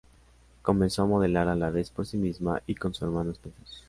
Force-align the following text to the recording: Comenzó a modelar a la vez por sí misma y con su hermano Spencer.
Comenzó 0.63 1.03
a 1.03 1.05
modelar 1.05 1.47
a 1.47 1.55
la 1.55 1.69
vez 1.69 1.91
por 1.91 2.07
sí 2.07 2.17
misma 2.17 2.63
y 2.65 2.73
con 2.73 2.91
su 2.91 3.05
hermano 3.05 3.33
Spencer. 3.33 3.67